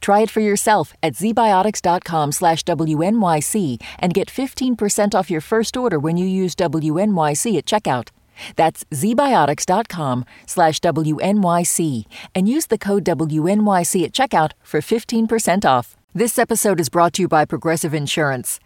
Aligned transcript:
Try 0.00 0.20
it 0.20 0.30
for 0.30 0.40
yourself 0.40 0.94
at 1.02 1.14
zbiotics.com 1.14 2.32
slash 2.32 2.62
WNYC 2.64 3.82
and 3.98 4.14
get 4.14 4.28
15% 4.28 5.14
off 5.14 5.30
your 5.30 5.40
first 5.40 5.76
order 5.76 5.98
when 5.98 6.16
you 6.16 6.26
use 6.26 6.54
WNYC 6.54 7.58
at 7.58 7.66
checkout. 7.66 8.08
That's 8.56 8.84
zbiotics.com 8.84 10.24
slash 10.46 10.80
WNYC 10.80 12.04
and 12.34 12.48
use 12.48 12.66
the 12.66 12.78
code 12.78 13.04
WNYC 13.04 14.04
at 14.04 14.12
checkout 14.12 14.52
for 14.62 14.80
15% 14.80 15.64
off. 15.64 15.96
This 16.14 16.38
episode 16.38 16.80
is 16.80 16.88
brought 16.88 17.14
to 17.14 17.22
you 17.22 17.28
by 17.28 17.44
Progressive 17.44 17.94
Insurance. 17.94 18.60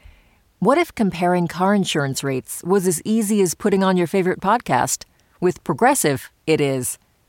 What 0.58 0.78
if 0.78 0.94
comparing 0.94 1.48
car 1.48 1.74
insurance 1.74 2.24
rates 2.24 2.62
was 2.64 2.86
as 2.86 3.02
easy 3.04 3.42
as 3.42 3.54
putting 3.54 3.84
on 3.84 3.96
your 3.96 4.06
favorite 4.06 4.40
podcast? 4.40 5.04
With 5.40 5.62
Progressive, 5.64 6.30
it 6.46 6.60
is. 6.60 6.98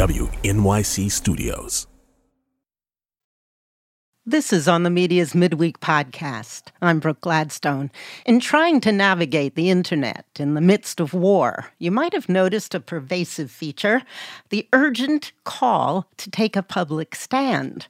WNYC 0.00 1.12
Studios. 1.12 1.86
This 4.24 4.50
is 4.50 4.66
on 4.66 4.82
the 4.82 4.88
media's 4.88 5.34
midweek 5.34 5.78
podcast. 5.80 6.68
I'm 6.80 7.00
Brooke 7.00 7.20
Gladstone. 7.20 7.90
In 8.24 8.40
trying 8.40 8.80
to 8.80 8.92
navigate 8.92 9.56
the 9.56 9.68
internet 9.68 10.24
in 10.38 10.54
the 10.54 10.62
midst 10.62 11.00
of 11.00 11.12
war, 11.12 11.66
you 11.78 11.90
might 11.90 12.14
have 12.14 12.30
noticed 12.30 12.74
a 12.74 12.80
pervasive 12.80 13.50
feature 13.50 14.00
the 14.48 14.66
urgent 14.72 15.32
call 15.44 16.08
to 16.16 16.30
take 16.30 16.56
a 16.56 16.62
public 16.62 17.14
stand. 17.14 17.86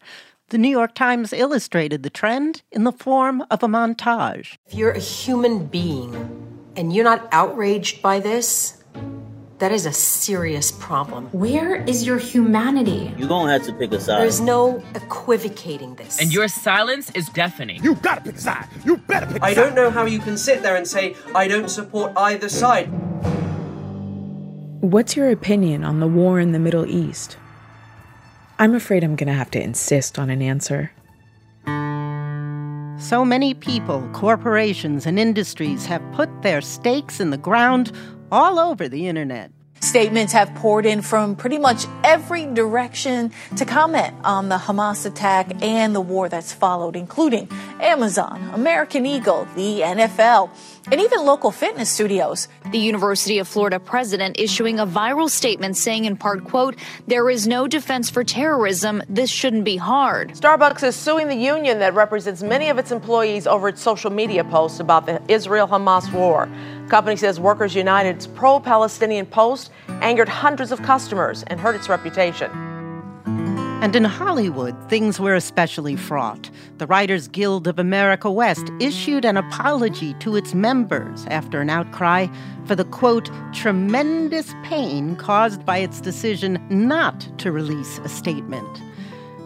The 0.49 0.59
New 0.59 0.69
York 0.69 0.97
Times 0.97 1.33
illustrated 1.33 2.03
the 2.03 2.11
trend 2.11 2.63
in 2.73 2.83
the 2.83 2.91
form 2.91 3.45
of 3.53 3.63
a 3.63 3.69
montage. 3.69 4.57
If 4.67 4.75
you're 4.75 4.91
a 4.91 4.99
human 4.99 5.67
being 5.67 6.73
and 6.75 6.93
you're 6.93 7.05
not 7.05 7.29
outraged 7.31 8.03
by 8.03 8.19
this, 8.19 8.80
that 9.61 9.73
is 9.73 9.85
a 9.85 9.93
serious 9.93 10.73
problem. 10.73 11.27
Where 11.33 11.77
is 11.85 12.07
your 12.07 12.17
humanity? 12.17 13.13
You're 13.19 13.29
gonna 13.29 13.53
have 13.53 13.65
to 13.67 13.75
pick 13.75 13.93
a 13.93 14.01
side. 14.01 14.21
There's 14.21 14.41
no 14.41 14.83
equivocating 14.95 15.95
this. 15.97 16.19
And 16.19 16.33
your 16.33 16.49
silence 16.49 17.11
is 17.11 17.29
deafening. 17.29 17.85
You 17.85 17.95
gotta 17.97 18.23
pick 18.23 18.37
a 18.37 18.41
side. 18.41 18.67
You 18.87 18.97
better 18.97 19.27
pick 19.27 19.43
a 19.43 19.45
I 19.45 19.53
side. 19.53 19.63
I 19.63 19.67
don't 19.67 19.75
know 19.75 19.91
how 19.91 20.07
you 20.07 20.19
can 20.19 20.39
sit 20.39 20.63
there 20.63 20.77
and 20.77 20.89
say, 20.89 21.15
I 21.35 21.47
don't 21.47 21.69
support 21.69 22.13
either 22.17 22.49
side. 22.49 22.87
What's 24.81 25.15
your 25.15 25.31
opinion 25.31 25.85
on 25.85 26.01
the 26.01 26.09
war 26.09 26.41
in 26.41 26.53
the 26.53 26.59
Middle 26.59 26.87
East? 26.87 27.37
I'm 28.59 28.75
afraid 28.75 29.05
I'm 29.05 29.15
gonna 29.15 29.35
have 29.35 29.51
to 29.51 29.63
insist 29.63 30.19
on 30.19 30.31
an 30.31 30.41
answer. 30.41 30.91
So 32.99 33.25
many 33.27 33.53
people, 33.53 34.09
corporations, 34.15 35.05
and 35.07 35.19
industries 35.19 35.85
have 35.85 36.03
put 36.13 36.31
their 36.43 36.63
stakes 36.63 37.21
in 37.21 37.29
the 37.29 37.39
ground 37.39 37.93
all 38.31 38.59
over 38.59 38.89
the 38.89 39.09
internet. 39.09 39.51
Statements 39.81 40.35
have 40.35 40.55
poured 40.57 40.85
in 40.85 41.01
from 41.01 41.35
pretty 41.37 41.57
much 41.57 41.87
every 42.05 42.45
direction 42.45 43.33
to 43.57 43.65
comment 43.65 44.15
on 44.25 44.51
the 44.51 44.59
Hamas 44.59 45.07
attack 45.07 45.63
and 45.63 45.95
the 45.95 46.03
war 46.03 46.29
that's 46.29 46.53
followed, 46.53 46.97
including 46.97 47.49
Amazon, 47.81 48.51
American 48.53 49.07
Eagle, 49.07 49.47
the 49.57 49.81
NFL, 49.81 50.51
and 50.91 51.01
even 51.01 51.25
local 51.25 51.51
fitness 51.51 51.91
studios. 51.91 52.49
The 52.71 52.79
University 52.79 53.39
of 53.39 53.47
Florida 53.47 53.79
president 53.79 54.39
issuing 54.39 54.79
a 54.79 54.87
viral 54.87 55.29
statement 55.29 55.77
saying 55.77 56.05
in 56.05 56.17
part, 56.17 56.45
quote, 56.45 56.77
there 57.07 57.31
is 57.31 57.47
no 57.47 57.67
defense 57.67 58.11
for 58.11 58.25
terrorism. 58.25 59.03
This 59.09 59.31
shouldn't 59.31 59.65
be 59.65 59.77
hard. 59.77 60.31
Starbucks 60.31 60.83
is 60.83 60.97
suing 60.97 61.29
the 61.29 61.37
union 61.37 61.79
that 61.79 61.95
represents 61.95 62.43
many 62.43 62.69
of 62.69 62.79
its 62.79 62.91
employees 62.91 63.47
over 63.47 63.69
its 63.69 63.81
social 63.81 64.11
media 64.11 64.45
posts 64.45 64.81
about 64.81 65.07
the 65.07 65.21
Israel 65.29 65.69
Hamas 65.69 66.13
war. 66.13 66.49
Company 66.89 67.17
says 67.17 67.39
Workers 67.39 67.75
United's 67.75 68.27
pro 68.27 68.61
Palestinian 68.61 69.27
post 69.27 69.71
angered 70.03 70.29
hundreds 70.29 70.73
of 70.73 70.83
customers 70.83 71.45
and 71.45 71.61
hurt 71.61 71.77
its 71.77 71.89
reputation. 71.89 72.70
And 73.81 73.97
in 73.97 74.05
Hollywood, 74.05 74.77
things 74.91 75.19
were 75.19 75.35
especially 75.35 75.97
fraught. 75.97 76.51
The 76.77 76.87
Writers 76.87 77.29
Guild 77.29 77.67
of 77.67 77.79
America 77.79 78.31
West 78.31 78.71
issued 78.79 79.25
an 79.25 79.39
apology 79.39 80.13
to 80.21 80.37
its 80.37 80.53
members 80.53 81.25
after 81.31 81.63
an 81.63 81.71
outcry 81.71 82.27
for 82.67 82.75
the 82.75 82.85
quote, 82.85 83.31
tremendous 83.55 84.55
pain 84.65 85.17
caused 85.17 85.65
by 85.65 85.79
its 85.79 86.03
decision 86.03 86.63
not 86.69 87.27
to 87.39 87.51
release 87.51 87.99
a 88.01 88.09
statement. 88.11 88.83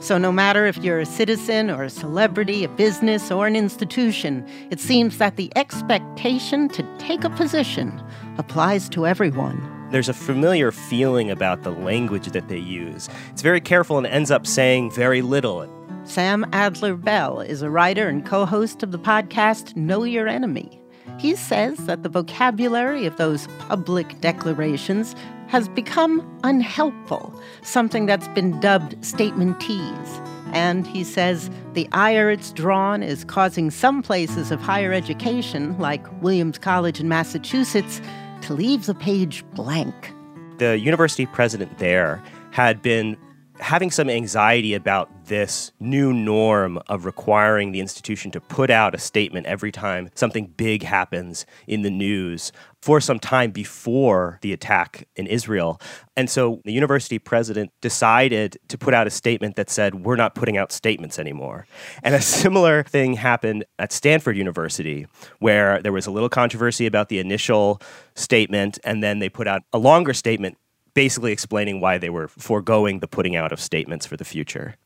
So, 0.01 0.19
no 0.19 0.33
matter 0.33 0.67
if 0.67 0.79
you're 0.79 0.99
a 0.99 1.07
citizen 1.07 1.71
or 1.71 1.85
a 1.85 1.89
celebrity, 1.89 2.65
a 2.65 2.69
business, 2.69 3.31
or 3.31 3.47
an 3.47 3.55
institution, 3.55 4.45
it 4.71 4.81
seems 4.81 5.19
that 5.19 5.37
the 5.37 5.53
expectation 5.57 6.69
to 6.71 6.83
take 6.99 7.23
a 7.23 7.31
position 7.31 8.03
applies 8.37 8.89
to 8.91 9.07
everyone. 9.07 9.74
There's 9.91 10.09
a 10.09 10.15
familiar 10.15 10.73
feeling 10.73 11.31
about 11.31 11.63
the 11.63 11.71
language 11.71 12.27
that 12.27 12.49
they 12.49 12.59
use. 12.59 13.09
It's 13.31 13.43
very 13.43 13.61
careful 13.61 13.99
and 13.99 14.07
ends 14.07 14.31
up 14.31 14.47
saying 14.47 14.91
very 14.91 15.23
little. 15.23 15.69
Sam 16.05 16.45
Adler 16.53 16.97
Bell 16.97 17.41
is 17.41 17.63
a 17.63 17.71
writer 17.71 18.09
and 18.09 18.27
co 18.27 18.45
host 18.45 18.83
of 18.83 18.93
the 18.93 18.99
podcast 18.99 19.77
Know 19.77 20.05
Your 20.05 20.29
Enemy. 20.29 20.81
He 21.19 21.37
says 21.37 21.79
that 21.87 22.03
the 22.03 22.09
vocabulary 22.09 23.07
of 23.07 23.17
those 23.17 23.47
public 23.59 24.21
declarations 24.21 25.15
has 25.49 25.69
become 25.69 26.27
unhelpful, 26.43 27.41
something 27.63 28.07
that's 28.07 28.29
been 28.29 28.59
dubbed 28.61 28.97
statementese. 29.03 30.31
And 30.53 30.87
he 30.87 31.05
says 31.05 31.51
the 31.75 31.89
ire 31.93 32.31
it's 32.31 32.53
drawn 32.53 33.03
is 33.03 33.25
causing 33.25 33.71
some 33.71 34.03
places 34.03 34.51
of 34.51 34.61
higher 34.61 34.93
education, 34.93 35.79
like 35.79 36.05
Williams 36.23 36.59
College 36.59 37.01
in 37.01 37.09
Massachusetts, 37.09 38.01
to 38.45 38.55
leave 38.55 38.87
the 38.87 38.95
page 38.95 39.45
blank. 39.55 40.13
The 40.59 40.79
university 40.79 41.27
president 41.27 41.79
there 41.79 42.23
had 42.53 42.83
been 42.83 43.17
having 43.61 43.91
some 43.91 44.11
anxiety 44.11 44.75
about 44.75 45.09
this 45.27 45.73
new 45.79 46.13
norm 46.13 46.79
of 46.89 47.05
requiring 47.05 47.73
the 47.73 47.81
institution 47.81 48.31
to 48.33 48.41
put 48.41 48.69
out 48.69 48.95
a 48.95 48.99
statement 48.99 49.47
every 49.47 49.71
time 49.71 50.11
something 50.15 50.47
big 50.57 50.83
happens 50.83 51.47
in 51.67 51.83
the 51.83 51.91
news 51.91 52.53
for 52.83 53.01
some 53.01 53.19
time 53.19 53.51
before 53.51 54.39
the 54.43 54.53
attack 54.53 55.09
in 55.17 55.27
Israel. 55.27 55.81
And 56.17 56.29
so 56.29 56.61
the 56.65 56.73
university 56.73 57.19
president 57.19 57.71
decided 57.81 58.59
to 58.69 58.77
put 58.77 58.93
out 58.93 59.07
a 59.07 59.11
statement 59.11 59.57
that 59.57 59.71
said, 59.71 59.95
We're 60.05 60.17
not 60.17 60.35
putting 60.35 60.59
out 60.59 60.71
statements 60.71 61.19
anymore. 61.19 61.67
And 62.03 62.15
a 62.15 62.21
similar 62.21 62.83
thing 62.83 63.15
happened 63.15 63.65
at 63.79 63.93
Stanford 63.93 64.37
University, 64.37 65.07
where 65.39 65.81
there 65.81 65.93
was 65.93 66.07
a 66.07 66.11
little 66.11 66.29
controversy 66.29 66.87
about 66.87 67.09
the 67.09 67.21
initial 67.21 67.81
statement, 68.15 68.79
and 68.85 69.03
then 69.03 69.19
they 69.19 69.29
put 69.29 69.47
out 69.47 69.63
a 69.73 69.79
longer 69.79 70.13
statement 70.13 70.59
basically 70.95 71.33
explaining 71.33 71.81
why 71.81 71.99
they 71.99 72.11
were 72.11 72.29
foregoing 72.29 73.01
the 73.01 73.09
putting 73.09 73.37
out 73.37 73.53
of 73.53 73.61
statements 73.61 74.07
for 74.07 74.17
the 74.17 74.25
future. 74.25 74.77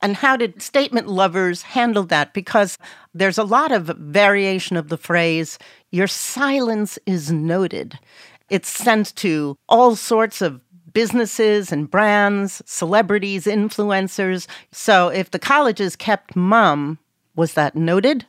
And 0.00 0.16
how 0.16 0.36
did 0.36 0.60
statement 0.60 1.08
lovers 1.08 1.62
handle 1.62 2.04
that? 2.04 2.34
Because 2.34 2.78
there's 3.14 3.38
a 3.38 3.44
lot 3.44 3.72
of 3.72 3.86
variation 3.98 4.76
of 4.76 4.88
the 4.88 4.98
phrase, 4.98 5.58
your 5.90 6.06
silence 6.06 6.98
is 7.06 7.30
noted. 7.30 7.98
It's 8.50 8.68
sent 8.68 9.14
to 9.16 9.56
all 9.68 9.96
sorts 9.96 10.42
of 10.42 10.60
businesses 10.92 11.72
and 11.72 11.90
brands, 11.90 12.60
celebrities, 12.66 13.46
influencers. 13.46 14.46
So 14.72 15.08
if 15.08 15.30
the 15.30 15.38
colleges 15.38 15.96
kept 15.96 16.36
mum, 16.36 16.98
was 17.34 17.54
that 17.54 17.74
noted? 17.74 18.26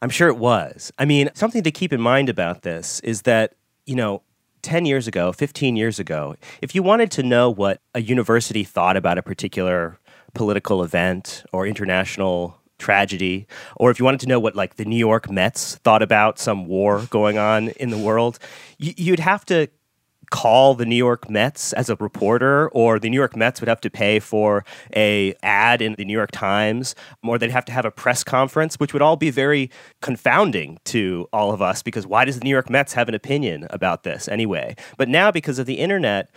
I'm 0.00 0.08
sure 0.08 0.28
it 0.28 0.38
was. 0.38 0.92
I 0.98 1.04
mean, 1.04 1.28
something 1.34 1.62
to 1.62 1.70
keep 1.70 1.92
in 1.92 2.00
mind 2.00 2.30
about 2.30 2.62
this 2.62 3.00
is 3.00 3.22
that, 3.22 3.54
you 3.84 3.94
know, 3.94 4.22
10 4.62 4.86
years 4.86 5.06
ago, 5.08 5.32
15 5.32 5.76
years 5.76 5.98
ago, 5.98 6.36
if 6.60 6.74
you 6.74 6.82
wanted 6.82 7.10
to 7.12 7.22
know 7.22 7.50
what 7.50 7.80
a 7.94 8.00
university 8.00 8.64
thought 8.64 8.96
about 8.96 9.18
a 9.18 9.22
particular 9.22 9.98
political 10.34 10.82
event 10.82 11.44
or 11.52 11.66
international 11.66 12.56
tragedy, 12.78 13.46
or 13.76 13.90
if 13.90 13.98
you 13.98 14.04
wanted 14.04 14.20
to 14.20 14.26
know 14.26 14.40
what 14.40 14.56
like 14.56 14.76
the 14.76 14.84
New 14.84 14.96
York 14.96 15.30
Mets 15.30 15.76
thought 15.76 16.02
about 16.02 16.38
some 16.38 16.66
war 16.66 17.06
going 17.10 17.38
on 17.38 17.68
in 17.70 17.90
the 17.90 17.98
world, 17.98 18.38
you'd 18.78 19.20
have 19.20 19.44
to 19.46 19.68
call 20.30 20.74
the 20.74 20.86
New 20.86 20.96
York 20.96 21.28
Mets 21.28 21.72
as 21.74 21.90
a 21.90 21.96
reporter, 21.96 22.68
or 22.70 22.98
the 22.98 23.10
New 23.10 23.16
York 23.16 23.36
Mets 23.36 23.60
would 23.60 23.68
have 23.68 23.80
to 23.82 23.90
pay 23.90 24.20
for 24.20 24.64
a 24.94 25.34
ad 25.42 25.82
in 25.82 25.94
the 25.94 26.04
New 26.04 26.12
York 26.12 26.30
Times, 26.30 26.94
or 27.22 27.38
they'd 27.38 27.50
have 27.50 27.64
to 27.66 27.72
have 27.72 27.84
a 27.84 27.90
press 27.90 28.24
conference, 28.24 28.76
which 28.76 28.92
would 28.92 29.02
all 29.02 29.16
be 29.16 29.30
very 29.30 29.70
confounding 30.00 30.78
to 30.84 31.28
all 31.32 31.52
of 31.52 31.60
us 31.60 31.82
because 31.82 32.06
why 32.06 32.24
does 32.24 32.38
the 32.38 32.44
New 32.44 32.50
York 32.50 32.70
Mets 32.70 32.92
have 32.92 33.08
an 33.08 33.14
opinion 33.14 33.66
about 33.70 34.04
this 34.04 34.28
anyway? 34.28 34.76
But 34.96 35.08
now, 35.08 35.30
because 35.30 35.58
of 35.58 35.66
the 35.66 35.74
internet, 35.74 36.30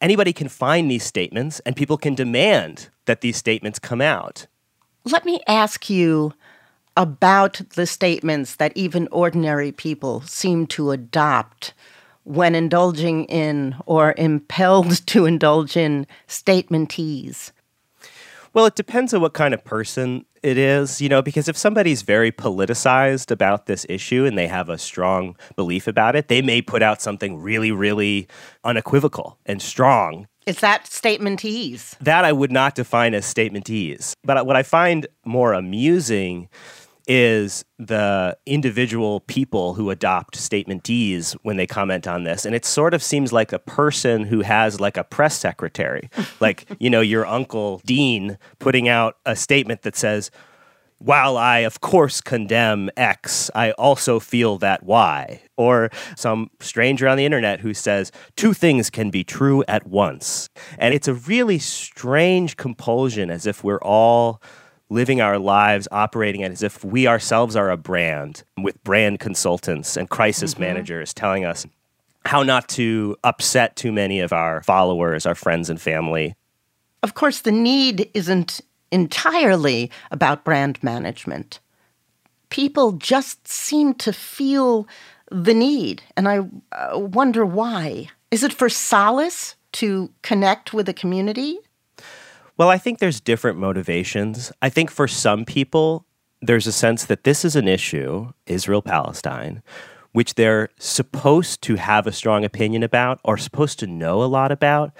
anybody 0.00 0.32
can 0.32 0.48
find 0.48 0.90
these 0.90 1.04
statements 1.04 1.60
and 1.60 1.74
people 1.74 1.96
can 1.96 2.14
demand 2.14 2.90
that 3.06 3.20
these 3.20 3.36
statements 3.36 3.78
come 3.78 4.00
out. 4.00 4.46
Let 5.04 5.24
me 5.24 5.40
ask 5.46 5.88
you 5.88 6.34
about 6.96 7.60
the 7.76 7.86
statements 7.86 8.56
that 8.56 8.76
even 8.76 9.08
ordinary 9.12 9.72
people 9.72 10.20
seem 10.22 10.66
to 10.66 10.90
adopt 10.90 11.72
when 12.28 12.54
indulging 12.54 13.24
in 13.24 13.74
or 13.86 14.14
impelled 14.18 15.06
to 15.06 15.24
indulge 15.24 15.76
in 15.76 16.06
statementese? 16.28 17.52
Well, 18.52 18.66
it 18.66 18.74
depends 18.74 19.14
on 19.14 19.20
what 19.20 19.34
kind 19.34 19.54
of 19.54 19.64
person 19.64 20.24
it 20.42 20.58
is, 20.58 21.00
you 21.00 21.08
know, 21.08 21.22
because 21.22 21.48
if 21.48 21.56
somebody's 21.56 22.02
very 22.02 22.30
politicized 22.30 23.30
about 23.30 23.66
this 23.66 23.86
issue 23.88 24.24
and 24.24 24.36
they 24.36 24.46
have 24.46 24.68
a 24.68 24.78
strong 24.78 25.36
belief 25.56 25.86
about 25.86 26.16
it, 26.16 26.28
they 26.28 26.42
may 26.42 26.62
put 26.62 26.82
out 26.82 27.00
something 27.00 27.38
really, 27.38 27.72
really 27.72 28.28
unequivocal 28.64 29.38
and 29.46 29.60
strong. 29.60 30.26
Is 30.46 30.60
that 30.60 30.84
statementese? 30.84 31.98
That 31.98 32.24
I 32.24 32.32
would 32.32 32.52
not 32.52 32.74
define 32.74 33.14
as 33.14 33.32
statementese. 33.32 34.12
But 34.24 34.46
what 34.46 34.56
I 34.56 34.62
find 34.62 35.06
more 35.24 35.52
amusing 35.52 36.48
is 37.08 37.64
the 37.78 38.36
individual 38.44 39.20
people 39.20 39.74
who 39.74 39.88
adopt 39.88 40.36
statementese 40.36 41.32
when 41.42 41.56
they 41.56 41.66
comment 41.66 42.06
on 42.06 42.24
this. 42.24 42.44
And 42.44 42.54
it 42.54 42.66
sort 42.66 42.92
of 42.92 43.02
seems 43.02 43.32
like 43.32 43.50
a 43.52 43.58
person 43.58 44.24
who 44.24 44.42
has 44.42 44.78
like 44.78 44.98
a 44.98 45.04
press 45.04 45.36
secretary, 45.36 46.10
like, 46.40 46.66
you 46.78 46.90
know, 46.90 47.00
your 47.00 47.26
uncle 47.26 47.80
Dean 47.86 48.36
putting 48.58 48.88
out 48.88 49.16
a 49.24 49.34
statement 49.34 49.82
that 49.82 49.96
says, 49.96 50.30
while 50.98 51.36
I, 51.36 51.58
of 51.58 51.80
course, 51.80 52.20
condemn 52.20 52.90
X, 52.96 53.50
I 53.54 53.70
also 53.72 54.18
feel 54.18 54.58
that 54.58 54.82
Y. 54.82 55.42
Or 55.56 55.90
some 56.16 56.50
stranger 56.60 57.06
on 57.08 57.16
the 57.16 57.24
internet 57.24 57.60
who 57.60 57.72
says, 57.72 58.10
two 58.36 58.52
things 58.52 58.90
can 58.90 59.10
be 59.10 59.22
true 59.22 59.64
at 59.68 59.86
once. 59.86 60.50
And 60.76 60.92
it's 60.92 61.08
a 61.08 61.14
really 61.14 61.60
strange 61.60 62.56
compulsion, 62.56 63.30
as 63.30 63.46
if 63.46 63.62
we're 63.62 63.80
all 63.80 64.42
living 64.90 65.20
our 65.20 65.38
lives 65.38 65.86
operating 65.90 66.42
as 66.42 66.62
if 66.62 66.84
we 66.84 67.06
ourselves 67.06 67.56
are 67.56 67.70
a 67.70 67.76
brand 67.76 68.42
with 68.60 68.82
brand 68.84 69.20
consultants 69.20 69.96
and 69.96 70.08
crisis 70.08 70.54
mm-hmm. 70.54 70.62
managers 70.62 71.12
telling 71.12 71.44
us 71.44 71.66
how 72.24 72.42
not 72.42 72.68
to 72.68 73.16
upset 73.24 73.76
too 73.76 73.92
many 73.92 74.20
of 74.20 74.32
our 74.32 74.62
followers, 74.62 75.26
our 75.26 75.34
friends 75.34 75.70
and 75.70 75.80
family. 75.80 76.34
Of 77.02 77.14
course, 77.14 77.40
the 77.40 77.52
need 77.52 78.10
isn't 78.14 78.60
entirely 78.90 79.90
about 80.10 80.44
brand 80.44 80.82
management. 80.82 81.60
People 82.50 82.92
just 82.92 83.46
seem 83.46 83.94
to 83.94 84.12
feel 84.12 84.88
the 85.30 85.54
need, 85.54 86.02
and 86.16 86.28
I 86.28 86.40
uh, 86.72 86.98
wonder 86.98 87.44
why. 87.44 88.08
Is 88.30 88.42
it 88.42 88.52
for 88.52 88.68
solace 88.68 89.54
to 89.72 90.10
connect 90.22 90.72
with 90.72 90.88
a 90.88 90.94
community? 90.94 91.58
Well, 92.58 92.70
I 92.70 92.78
think 92.78 92.98
there's 92.98 93.20
different 93.20 93.56
motivations. 93.56 94.50
I 94.60 94.68
think 94.68 94.90
for 94.90 95.06
some 95.06 95.44
people, 95.44 96.04
there's 96.42 96.66
a 96.66 96.72
sense 96.72 97.04
that 97.04 97.22
this 97.22 97.44
is 97.44 97.54
an 97.54 97.68
issue, 97.68 98.32
Israel 98.48 98.82
Palestine, 98.82 99.62
which 100.10 100.34
they're 100.34 100.68
supposed 100.76 101.62
to 101.62 101.76
have 101.76 102.08
a 102.08 102.12
strong 102.12 102.44
opinion 102.44 102.82
about 102.82 103.20
or 103.22 103.36
supposed 103.36 103.78
to 103.78 103.86
know 103.86 104.24
a 104.24 104.26
lot 104.26 104.50
about. 104.50 104.90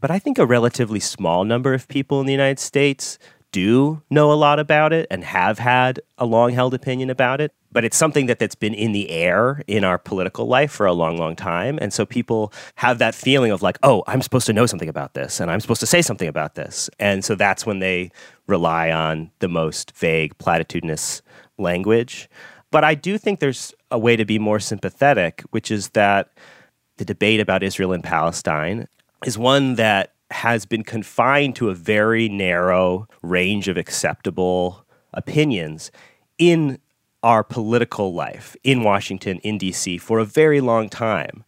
But 0.00 0.12
I 0.12 0.20
think 0.20 0.38
a 0.38 0.46
relatively 0.46 1.00
small 1.00 1.44
number 1.44 1.74
of 1.74 1.88
people 1.88 2.20
in 2.20 2.26
the 2.26 2.32
United 2.32 2.60
States 2.60 3.18
do 3.50 4.00
know 4.08 4.30
a 4.30 4.34
lot 4.34 4.60
about 4.60 4.92
it 4.92 5.08
and 5.10 5.24
have 5.24 5.58
had 5.58 5.98
a 6.18 6.24
long 6.24 6.52
held 6.52 6.72
opinion 6.72 7.10
about 7.10 7.40
it 7.40 7.52
but 7.70 7.84
it's 7.84 7.96
something 7.96 8.26
that 8.26 8.38
that's 8.38 8.54
been 8.54 8.74
in 8.74 8.92
the 8.92 9.10
air 9.10 9.62
in 9.66 9.84
our 9.84 9.98
political 9.98 10.46
life 10.46 10.70
for 10.70 10.86
a 10.86 10.92
long 10.92 11.16
long 11.16 11.36
time. 11.36 11.78
And 11.80 11.92
so 11.92 12.06
people 12.06 12.52
have 12.76 12.98
that 12.98 13.14
feeling 13.14 13.50
of 13.50 13.62
like 13.62 13.78
oh 13.82 14.02
i'm 14.06 14.22
supposed 14.22 14.46
to 14.46 14.52
know 14.52 14.66
something 14.66 14.88
about 14.88 15.14
this 15.14 15.40
and 15.40 15.50
i'm 15.50 15.60
supposed 15.60 15.80
to 15.80 15.86
say 15.86 16.02
something 16.02 16.28
about 16.28 16.54
this. 16.54 16.90
And 16.98 17.24
so 17.24 17.34
that's 17.34 17.66
when 17.66 17.78
they 17.78 18.10
rely 18.46 18.90
on 18.90 19.30
the 19.40 19.48
most 19.48 19.96
vague 19.96 20.36
platitudinous 20.38 21.22
language. 21.58 22.28
But 22.70 22.84
i 22.84 22.94
do 22.94 23.18
think 23.18 23.40
there's 23.40 23.74
a 23.90 23.98
way 23.98 24.16
to 24.16 24.24
be 24.24 24.38
more 24.38 24.60
sympathetic 24.60 25.42
which 25.50 25.70
is 25.70 25.90
that 25.90 26.32
the 26.98 27.04
debate 27.04 27.40
about 27.40 27.62
israel 27.62 27.92
and 27.92 28.04
palestine 28.04 28.86
is 29.24 29.38
one 29.38 29.76
that 29.76 30.12
has 30.30 30.66
been 30.66 30.84
confined 30.84 31.56
to 31.56 31.70
a 31.70 31.74
very 31.74 32.28
narrow 32.28 33.08
range 33.22 33.68
of 33.68 33.76
acceptable 33.76 34.84
opinions 35.14 35.90
in 36.36 36.78
our 37.22 37.42
political 37.42 38.14
life 38.14 38.56
in 38.62 38.82
Washington, 38.82 39.38
in 39.38 39.58
DC, 39.58 40.00
for 40.00 40.18
a 40.18 40.24
very 40.24 40.60
long 40.60 40.88
time. 40.88 41.44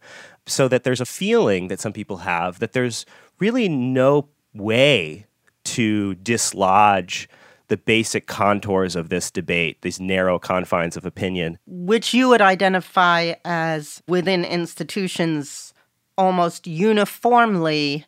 So 0.47 0.67
that 0.67 0.83
there's 0.83 1.01
a 1.01 1.05
feeling 1.05 1.67
that 1.67 1.79
some 1.79 1.93
people 1.93 2.17
have 2.17 2.59
that 2.59 2.73
there's 2.73 3.05
really 3.39 3.69
no 3.69 4.27
way 4.53 5.27
to 5.63 6.15
dislodge 6.15 7.29
the 7.67 7.77
basic 7.77 8.27
contours 8.27 8.97
of 8.97 9.07
this 9.07 9.31
debate, 9.31 9.81
these 9.81 9.99
narrow 9.99 10.37
confines 10.37 10.97
of 10.97 11.05
opinion. 11.05 11.57
Which 11.65 12.13
you 12.13 12.27
would 12.27 12.41
identify 12.41 13.35
as 13.45 14.03
within 14.07 14.43
institutions 14.43 15.73
almost 16.17 16.67
uniformly 16.67 18.05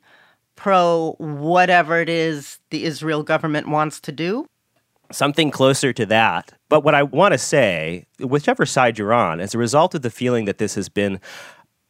pro 0.55 1.15
whatever 1.17 1.99
it 1.99 2.09
is 2.09 2.59
the 2.71 2.83
Israel 2.83 3.23
government 3.23 3.67
wants 3.67 3.99
to 4.01 4.11
do? 4.11 4.45
Something 5.13 5.51
closer 5.51 5.93
to 5.93 6.05
that. 6.07 6.53
But 6.69 6.83
what 6.83 6.95
I 6.95 7.03
want 7.03 7.33
to 7.33 7.37
say, 7.37 8.07
whichever 8.19 8.65
side 8.65 8.97
you're 8.97 9.13
on, 9.13 9.39
as 9.39 9.53
a 9.53 9.57
result 9.57 9.93
of 9.93 10.01
the 10.01 10.09
feeling 10.09 10.45
that 10.45 10.57
this 10.57 10.75
has 10.75 10.89
been 10.89 11.19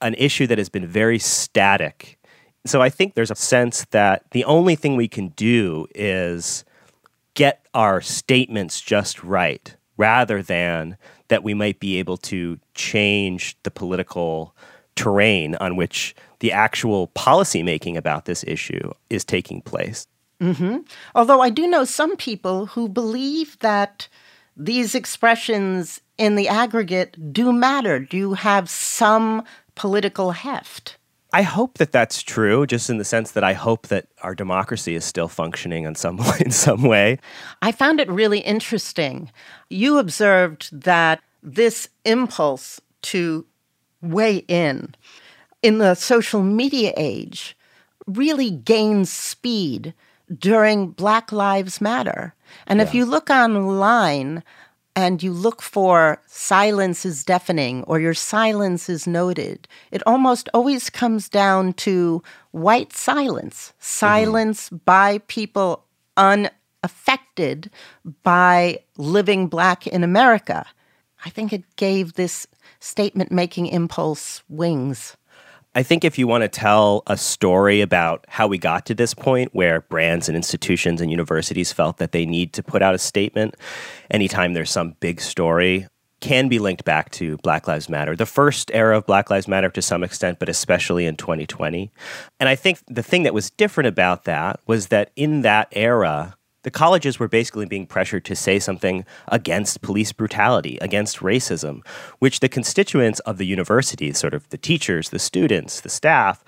an 0.01 0.13
issue 0.15 0.45
that 0.47 0.57
has 0.57 0.69
been 0.69 0.85
very 0.85 1.19
static. 1.19 2.19
So 2.65 2.81
I 2.81 2.89
think 2.89 3.13
there's 3.13 3.31
a 3.31 3.35
sense 3.35 3.85
that 3.91 4.25
the 4.31 4.43
only 4.43 4.75
thing 4.75 4.95
we 4.95 5.07
can 5.07 5.29
do 5.29 5.87
is 5.95 6.65
get 7.33 7.65
our 7.73 8.01
statements 8.01 8.81
just 8.81 9.23
right 9.23 9.75
rather 9.97 10.41
than 10.41 10.97
that 11.29 11.43
we 11.43 11.53
might 11.53 11.79
be 11.79 11.97
able 11.99 12.17
to 12.17 12.59
change 12.73 13.55
the 13.63 13.71
political 13.71 14.55
terrain 14.95 15.55
on 15.55 15.75
which 15.75 16.13
the 16.39 16.51
actual 16.51 17.07
policymaking 17.09 17.95
about 17.95 18.25
this 18.25 18.43
issue 18.45 18.91
is 19.09 19.23
taking 19.23 19.61
place. 19.61 20.05
Mm-hmm. 20.41 20.79
Although 21.15 21.41
I 21.41 21.49
do 21.49 21.67
know 21.67 21.85
some 21.85 22.15
people 22.17 22.67
who 22.67 22.89
believe 22.89 23.57
that 23.59 24.07
these 24.55 24.93
expressions 24.93 26.01
in 26.17 26.35
the 26.35 26.47
aggregate 26.47 27.33
do 27.33 27.51
matter, 27.51 27.99
do 27.99 28.33
have 28.33 28.69
some 28.69 29.43
political 29.75 30.31
heft. 30.31 30.97
I 31.35 31.41
hope 31.41 31.79
that 31.79 31.91
that's 31.91 32.21
true, 32.21 32.67
just 32.67 32.91
in 32.91 32.99
the 32.99 33.05
sense 33.05 33.31
that 33.31 33.43
I 33.43 33.53
hope 33.53 33.87
that 33.87 34.05
our 34.21 34.35
democracy 34.35 34.93
is 34.93 35.03
still 35.03 35.27
functioning 35.27 35.85
in 35.85 35.95
some 35.95 36.19
in 36.39 36.51
some 36.51 36.83
way. 36.83 37.17
I 37.61 37.71
found 37.71 37.99
it 37.99 38.09
really 38.09 38.39
interesting. 38.39 39.31
You 39.69 39.97
observed 39.97 40.69
that 40.83 41.21
this 41.41 41.89
impulse 42.05 42.79
to 43.03 43.45
weigh 44.01 44.37
in 44.47 44.95
in 45.63 45.79
the 45.79 45.95
social 45.95 46.43
media 46.43 46.93
age 46.95 47.57
really 48.05 48.51
gains 48.51 49.11
speed 49.11 49.93
during 50.37 50.91
Black 50.91 51.31
Lives 51.31 51.81
Matter. 51.81 52.33
And 52.67 52.77
yeah. 52.77 52.85
if 52.85 52.93
you 52.93 53.05
look 53.05 53.29
online 53.29 54.43
and 54.95 55.23
you 55.23 55.33
look 55.33 55.61
for 55.61 56.21
silence 56.27 57.05
is 57.05 57.23
deafening 57.23 57.83
or 57.83 57.99
your 57.99 58.13
silence 58.13 58.89
is 58.89 59.07
noted, 59.07 59.67
it 59.91 60.03
almost 60.05 60.49
always 60.53 60.89
comes 60.89 61.29
down 61.29 61.73
to 61.73 62.21
white 62.51 62.93
silence, 62.93 63.73
silence 63.79 64.67
mm-hmm. 64.67 64.77
by 64.85 65.17
people 65.27 65.85
unaffected 66.17 67.71
by 68.21 68.79
living 68.97 69.47
Black 69.47 69.87
in 69.87 70.03
America. 70.03 70.65
I 71.25 71.29
think 71.29 71.53
it 71.53 71.63
gave 71.75 72.13
this 72.13 72.45
statement 72.79 73.31
making 73.31 73.67
impulse 73.67 74.43
wings. 74.49 75.15
I 75.75 75.81
think 75.81 76.03
if 76.03 76.19
you 76.19 76.27
want 76.27 76.43
to 76.43 76.47
tell 76.47 77.01
a 77.07 77.17
story 77.17 77.81
about 77.81 78.25
how 78.27 78.45
we 78.45 78.59
got 78.59 78.85
to 78.85 78.93
this 78.93 79.15
point 79.15 79.55
where 79.55 79.81
brands 79.81 80.29
and 80.29 80.35
institutions 80.35 81.01
and 81.01 81.09
universities 81.09 81.71
felt 81.71 81.97
that 81.97 82.11
they 82.11 82.27
need 82.27 82.53
to 82.53 82.63
put 82.63 82.83
out 82.83 82.93
a 82.93 82.99
statement 82.99 83.55
anytime 84.11 84.53
there's 84.53 84.69
some 84.69 84.95
big 84.99 85.19
story, 85.19 85.87
can 86.19 86.47
be 86.47 86.59
linked 86.59 86.85
back 86.85 87.09
to 87.11 87.37
Black 87.37 87.67
Lives 87.67 87.89
Matter, 87.89 88.15
the 88.15 88.27
first 88.27 88.69
era 88.71 88.97
of 88.97 89.07
Black 89.07 89.31
Lives 89.31 89.47
Matter 89.47 89.69
to 89.69 89.81
some 89.81 90.03
extent, 90.03 90.37
but 90.37 90.47
especially 90.47 91.07
in 91.07 91.17
2020. 91.17 91.91
And 92.39 92.47
I 92.47 92.55
think 92.55 92.79
the 92.87 93.03
thing 93.03 93.23
that 93.23 93.33
was 93.33 93.49
different 93.49 93.87
about 93.87 94.25
that 94.25 94.59
was 94.67 94.87
that 94.87 95.11
in 95.15 95.41
that 95.41 95.69
era, 95.71 96.37
the 96.63 96.71
colleges 96.71 97.19
were 97.19 97.27
basically 97.27 97.65
being 97.65 97.85
pressured 97.85 98.25
to 98.25 98.35
say 98.35 98.59
something 98.59 99.05
against 99.27 99.81
police 99.81 100.11
brutality, 100.11 100.77
against 100.81 101.19
racism, 101.19 101.85
which 102.19 102.39
the 102.39 102.49
constituents 102.49 103.19
of 103.21 103.37
the 103.37 103.45
university, 103.45 104.11
sort 104.11 104.33
of 104.33 104.49
the 104.49 104.57
teachers, 104.57 105.09
the 105.09 105.19
students, 105.19 105.81
the 105.81 105.89
staff, 105.89 106.43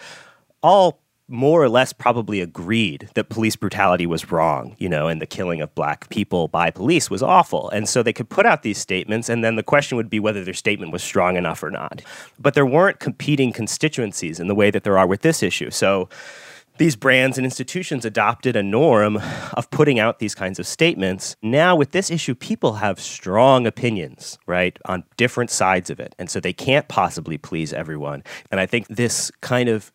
all 0.63 0.99
more 1.27 1.63
or 1.63 1.69
less 1.69 1.91
probably 1.91 2.39
agreed 2.39 3.09
that 3.15 3.29
police 3.29 3.55
brutality 3.55 4.05
was 4.05 4.31
wrong, 4.31 4.75
you 4.77 4.87
know, 4.87 5.07
and 5.07 5.19
the 5.19 5.25
killing 5.25 5.59
of 5.59 5.73
black 5.73 6.07
people 6.09 6.47
by 6.47 6.69
police 6.69 7.09
was 7.09 7.23
awful. 7.23 7.69
And 7.71 7.89
so 7.89 8.03
they 8.03 8.13
could 8.13 8.29
put 8.29 8.45
out 8.45 8.61
these 8.61 8.77
statements, 8.77 9.27
and 9.27 9.43
then 9.43 9.55
the 9.55 9.63
question 9.63 9.95
would 9.97 10.09
be 10.09 10.19
whether 10.19 10.43
their 10.43 10.53
statement 10.53 10.91
was 10.91 11.01
strong 11.01 11.35
enough 11.35 11.63
or 11.63 11.71
not. 11.71 12.03
But 12.39 12.53
there 12.53 12.65
weren't 12.65 12.99
competing 12.99 13.51
constituencies 13.51 14.39
in 14.39 14.47
the 14.47 14.55
way 14.55 14.69
that 14.69 14.83
there 14.83 14.99
are 14.99 15.07
with 15.07 15.21
this 15.21 15.41
issue. 15.41 15.71
So 15.71 16.09
these 16.77 16.95
brands 16.95 17.37
and 17.37 17.45
institutions 17.45 18.05
adopted 18.05 18.55
a 18.55 18.63
norm 18.63 19.19
of 19.53 19.69
putting 19.71 19.99
out 19.99 20.19
these 20.19 20.35
kinds 20.35 20.59
of 20.59 20.67
statements. 20.67 21.35
Now, 21.41 21.75
with 21.75 21.91
this 21.91 22.11
issue, 22.11 22.35
people 22.35 22.73
have 22.73 22.99
strong 22.99 23.65
opinions, 23.65 24.37
right, 24.45 24.77
on 24.85 25.03
different 25.17 25.49
sides 25.49 25.89
of 25.89 25.99
it. 25.99 26.13
And 26.19 26.29
so 26.29 26.39
they 26.39 26.53
can't 26.53 26.87
possibly 26.87 27.37
please 27.37 27.73
everyone. 27.73 28.23
And 28.51 28.59
I 28.59 28.65
think 28.65 28.87
this 28.87 29.31
kind 29.41 29.69
of 29.69 29.91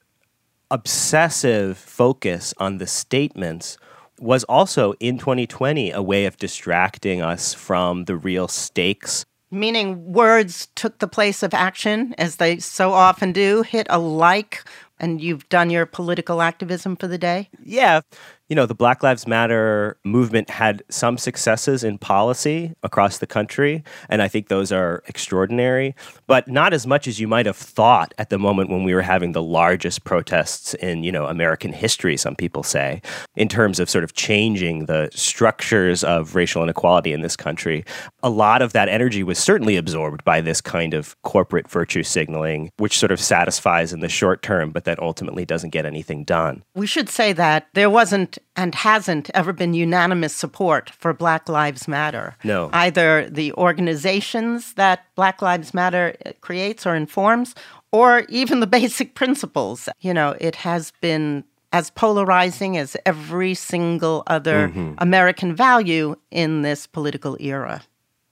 obsessive 0.71 1.77
focus 1.77 2.55
on 2.59 2.79
the 2.79 2.87
statements 2.87 3.77
was 4.19 4.45
also 4.45 4.93
in 5.01 5.19
2020 5.19 5.91
a 5.91 6.03
way 6.03 6.27
of 6.27 6.37
distracting 6.37 7.23
us 7.23 7.55
from 7.55 8.05
the 8.05 8.17
real 8.17 8.49
stakes. 8.49 9.25
Meaning 9.51 10.13
words 10.13 10.69
took 10.77 10.99
the 10.99 11.09
place 11.09 11.43
of 11.43 11.53
action, 11.55 12.15
as 12.19 12.37
they 12.37 12.59
so 12.59 12.93
often 12.93 13.33
do, 13.33 13.63
hit 13.63 13.89
a 13.91 13.99
like, 13.99 14.63
and 15.01 15.21
you've 15.21 15.49
done 15.49 15.71
your 15.71 15.87
political 15.87 16.43
activism 16.43 16.97
for 16.97 17.09
the 17.09 17.19
day? 17.19 17.51
Yeah 17.63 18.03
you 18.51 18.57
know, 18.57 18.67
the 18.67 18.75
Black 18.75 19.05
Lives 19.05 19.29
Matter 19.29 19.97
movement 20.05 20.51
had 20.51 20.83
some 20.91 21.17
successes 21.17 21.85
in 21.85 21.99
policy 21.99 22.75
across 22.83 23.19
the 23.19 23.27
country, 23.27 23.85
and 24.09 24.21
I 24.21 24.27
think 24.27 24.49
those 24.49 24.73
are 24.73 25.05
extraordinary, 25.07 25.95
but 26.27 26.49
not 26.49 26.75
as 26.75 26.85
much 26.85 27.07
as 27.07 27.21
you 27.21 27.29
might 27.29 27.47
have 27.47 27.57
thought 27.57 28.13
at 28.19 28.29
the 28.29 28.41
moment 28.41 28.69
when 28.69 28.83
we 28.83 28.93
were 28.93 29.03
having 29.03 29.33
the 29.33 29.43
largest 29.43 30.03
protests 30.03 30.75
in, 30.75 31.05
you 31.05 31.13
know, 31.13 31.27
American 31.27 31.73
history, 31.73 32.17
some 32.17 32.35
people 32.35 32.65
say, 32.65 33.01
in 33.37 33.47
terms 33.47 33.79
of 33.79 33.89
sort 33.89 34.03
of 34.03 34.15
changing 34.15 34.87
the 34.87 35.09
structures 35.13 36.03
of 36.03 36.35
racial 36.35 36.65
inequality 36.65 37.13
in 37.13 37.21
this 37.21 37.37
country. 37.37 37.85
A 38.25 38.31
lot 38.31 38.63
of 38.63 38.73
that 38.73 38.89
energy 38.89 39.23
was 39.23 39.39
certainly 39.39 39.77
absorbed 39.77 40.25
by 40.25 40.41
this 40.41 40.61
kind 40.61 40.93
of 40.93 41.15
corporate 41.23 41.71
virtue 41.71 42.03
signaling, 42.03 42.73
which 42.79 42.99
sort 42.99 43.13
of 43.13 43.21
satisfies 43.21 43.93
in 43.93 44.01
the 44.01 44.09
short 44.09 44.43
term, 44.43 44.73
but 44.73 44.85
that 44.87 44.99
ultimately 44.99 45.45
doesn't 45.45 45.71
get 45.71 45.87
anything 45.87 46.25
done. 46.25 46.65
We 46.75 46.89
should 46.89 47.09
say 47.09 47.33
that 47.35 47.69
there 47.75 47.89
wasn't 47.89 48.40
and 48.57 48.75
hasn't 48.75 49.31
ever 49.33 49.53
been 49.53 49.75
unanimous 49.75 50.35
support 50.35 50.91
for 50.91 51.13
Black 51.13 51.49
Lives 51.49 51.89
Matter. 51.89 52.37
No. 52.45 52.71
Either 52.73 53.29
the 53.31 53.53
organizations 53.55 54.75
that 54.75 55.07
Black 55.15 55.41
Lives 55.41 55.73
Matter 55.73 56.15
creates 56.41 56.87
or 56.87 56.95
informs, 56.95 57.55
or 57.93 58.25
even 58.29 58.61
the 58.61 58.67
basic 58.67 59.15
principles. 59.15 59.89
You 60.01 60.15
know, 60.15 60.37
it 60.41 60.57
has 60.57 60.93
been 61.01 61.45
as 61.73 61.91
polarizing 61.91 62.77
as 62.77 62.97
every 63.07 63.55
single 63.55 64.25
other 64.27 64.69
mm-hmm. 64.69 64.95
American 64.99 65.55
value 65.55 66.17
in 66.31 66.63
this 66.63 66.87
political 66.87 67.37
era. 67.41 67.83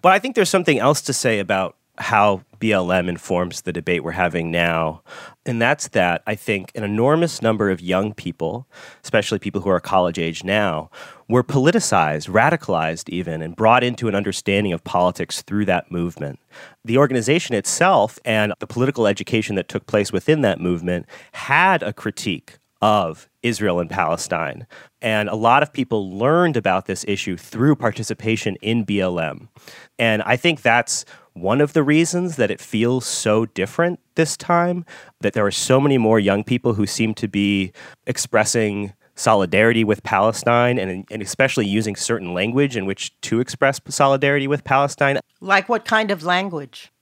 But 0.00 0.12
I 0.12 0.18
think 0.18 0.34
there's 0.34 0.50
something 0.50 0.78
else 0.78 1.00
to 1.02 1.12
say 1.12 1.38
about 1.38 1.76
how 1.98 2.42
BLM 2.60 3.08
informs 3.08 3.62
the 3.62 3.72
debate 3.72 4.02
we're 4.02 4.12
having 4.12 4.50
now. 4.50 5.02
And 5.46 5.60
that's 5.60 5.88
that 5.88 6.22
I 6.26 6.34
think 6.34 6.70
an 6.74 6.84
enormous 6.84 7.40
number 7.42 7.70
of 7.70 7.80
young 7.80 8.14
people, 8.14 8.66
especially 9.02 9.38
people 9.38 9.60
who 9.60 9.70
are 9.70 9.80
college 9.80 10.18
age 10.18 10.44
now, 10.44 10.90
were 11.28 11.44
politicized, 11.44 12.28
radicalized 12.28 13.08
even, 13.08 13.42
and 13.42 13.54
brought 13.56 13.84
into 13.84 14.08
an 14.08 14.14
understanding 14.14 14.72
of 14.72 14.84
politics 14.84 15.42
through 15.42 15.66
that 15.66 15.90
movement. 15.90 16.38
The 16.84 16.98
organization 16.98 17.54
itself 17.54 18.18
and 18.24 18.52
the 18.58 18.66
political 18.66 19.06
education 19.06 19.54
that 19.56 19.68
took 19.68 19.86
place 19.86 20.12
within 20.12 20.42
that 20.42 20.60
movement 20.60 21.06
had 21.32 21.82
a 21.82 21.92
critique 21.92 22.58
of 22.80 23.27
Israel 23.42 23.80
and 23.80 23.88
Palestine. 23.88 24.66
And 25.00 25.28
a 25.28 25.34
lot 25.34 25.62
of 25.62 25.72
people 25.72 26.16
learned 26.16 26.56
about 26.56 26.86
this 26.86 27.04
issue 27.06 27.36
through 27.36 27.76
participation 27.76 28.56
in 28.62 28.84
BLM. 28.84 29.48
And 29.98 30.22
I 30.22 30.36
think 30.36 30.62
that's 30.62 31.04
one 31.34 31.60
of 31.60 31.72
the 31.72 31.82
reasons 31.82 32.36
that 32.36 32.50
it 32.50 32.60
feels 32.60 33.06
so 33.06 33.46
different 33.46 34.00
this 34.16 34.36
time, 34.36 34.84
that 35.20 35.32
there 35.34 35.46
are 35.46 35.52
so 35.52 35.80
many 35.80 35.98
more 35.98 36.18
young 36.18 36.42
people 36.42 36.74
who 36.74 36.86
seem 36.86 37.14
to 37.14 37.28
be 37.28 37.72
expressing 38.06 38.92
solidarity 39.14 39.84
with 39.84 40.02
Palestine 40.02 40.78
and, 40.78 41.04
and 41.10 41.22
especially 41.22 41.66
using 41.66 41.96
certain 41.96 42.32
language 42.34 42.76
in 42.76 42.86
which 42.86 43.18
to 43.20 43.40
express 43.40 43.80
solidarity 43.88 44.46
with 44.46 44.64
Palestine. 44.64 45.18
Like 45.40 45.68
what 45.68 45.84
kind 45.84 46.10
of 46.10 46.22
language? 46.22 46.92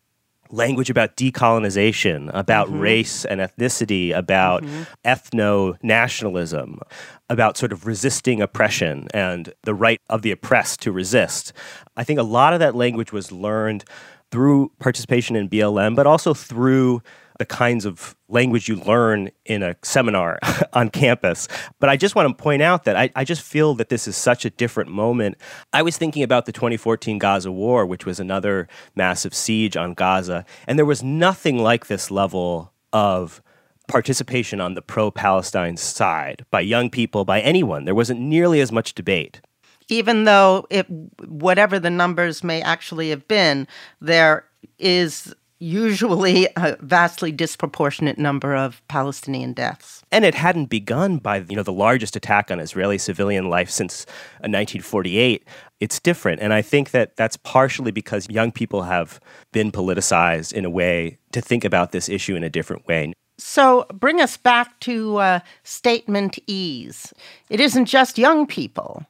Language 0.51 0.91
about 0.91 1.17
decolonization, 1.17 2.31
about 2.33 2.69
mm-hmm. 2.69 2.81
race 2.81 3.25
and 3.25 3.41
ethnicity, 3.41 4.17
about 4.17 4.63
mm-hmm. 4.63 4.83
ethno 5.05 5.77
nationalism, 5.83 6.81
about 7.29 7.57
sort 7.57 7.73
of 7.73 7.87
resisting 7.87 8.41
oppression 8.41 9.09
and 9.13 9.53
the 9.63 9.75
right 9.75 10.01
of 10.09 10.23
the 10.23 10.31
oppressed 10.31 10.81
to 10.83 10.93
resist. 10.93 11.53
I 11.97 12.05
think 12.05 12.19
a 12.19 12.25
lot 12.25 12.53
of 12.53 12.61
that 12.61 12.75
language 12.75 13.13
was 13.13 13.33
learned 13.33 13.85
through 14.31 14.73
participation 14.79 15.37
in 15.37 15.49
BLM, 15.49 15.95
but 15.95 16.07
also 16.07 16.35
through 16.35 17.03
the 17.39 17.47
kinds 17.47 17.85
of 17.85 18.17
language 18.29 18.69
you 18.69 18.77
learn 18.77 19.31
in 19.45 19.63
a 19.63 19.77
seminar 19.83 20.39
on 20.73 20.89
campus. 20.89 21.49
But 21.79 21.89
I 21.89 21.97
just 21.97 22.15
want 22.15 22.29
to 22.29 22.43
point 22.43 22.63
out 22.63 22.85
that 22.85 22.97
I, 22.97 23.11
I, 23.15 23.25
just 23.25 23.43
feel 23.43 23.75
that 23.75 23.89
this 23.89 24.09
is 24.09 24.17
such 24.17 24.45
a 24.45 24.51
different 24.51 24.91
moment. 24.91 25.37
I 25.73 25.83
was 25.83 25.97
thinking 25.97 26.23
about 26.23 26.47
the 26.47 26.53
2014 26.53 27.19
Gaza 27.19 27.53
war, 27.53 27.87
which 27.87 28.07
was 28.07 28.19
another 28.19 28.69
massive 28.95 29.35
siege 29.35 29.77
on 29.77 29.95
Gaza, 29.95 30.45
and 30.67 30.79
there 30.79 30.87
was 30.87 31.03
nothing 31.03 31.63
like 31.63 31.87
this 31.87 32.11
level 32.11 32.73
of 32.93 33.43
participation 33.89 34.61
on 34.61 34.75
the 34.75 34.83
pro 34.83 35.11
Palestine 35.11 35.77
side 35.77 36.45
by 36.51 36.61
young 36.61 36.91
people, 36.91 37.25
by 37.25 37.41
anyone. 37.41 37.85
There 37.85 37.95
wasn't 37.95 38.21
nearly 38.21 38.61
as 38.61 38.73
much 38.73 38.95
debate 38.95 39.41
even 39.89 40.25
though 40.25 40.67
it 40.71 40.87
whatever 41.27 41.79
the 41.79 41.91
numbers 41.91 42.43
may 42.43 42.61
actually 42.63 43.11
have 43.11 43.27
been, 43.29 43.69
there 44.01 44.45
is 44.79 45.35
usually 45.59 46.49
a 46.57 46.77
vastly 46.81 47.33
disproportionate 47.33 48.19
number 48.19 48.55
of 48.55 48.87
Palestinian 48.89 49.53
deaths. 49.53 50.03
And 50.13 50.25
it 50.25 50.35
hadn't 50.35 50.67
begun 50.67 51.19
by 51.19 51.39
you 51.49 51.57
know 51.57 51.63
the 51.63 51.73
largest 51.73 52.17
attack 52.17 52.51
on 52.51 52.61
Israeli 52.61 52.99
civilian 52.99 53.49
life 53.49 53.71
since 53.71 54.07
1948. 54.41 55.43
Uh, 55.47 55.51
it's 55.79 56.01
different, 56.01 56.41
and 56.41 56.55
I 56.55 56.63
think 56.63 56.93
that 56.93 57.17
that's 57.17 57.37
partially 57.37 57.91
because 57.91 58.29
young 58.31 58.51
people 58.51 58.83
have 58.83 59.21
been 59.53 59.71
politicized 59.71 60.53
in 60.53 60.65
a 60.65 60.71
way 60.71 61.19
to 61.33 61.43
think 61.43 61.65
about 61.65 61.93
this 61.93 62.09
issue 62.09 62.35
in 62.35 62.43
a 62.43 62.49
different 62.49 62.87
way. 62.87 63.13
So, 63.39 63.85
bring 63.93 64.23
us 64.23 64.39
back 64.39 64.81
to 64.81 65.19
uh, 65.19 65.41
statementese. 65.65 67.13
It 67.51 67.61
isn't 67.61 67.85
just 67.85 68.17
young 68.17 68.47
people 68.47 69.05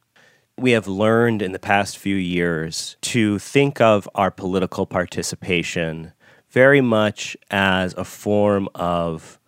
we 0.59 0.71
have 0.71 0.89
learned 0.89 1.43
in 1.43 1.53
the 1.53 1.59
past 1.59 1.99
few 1.99 2.17
years 2.17 2.97
to 3.03 3.39
think 3.39 3.81
of 3.81 4.09
our 4.15 4.31
political 4.31 4.87
participation 4.87 6.13
very 6.57 6.81
much 6.81 7.37
as 7.51 7.93
a 7.99 8.05
form 8.05 8.67
of 8.75 9.39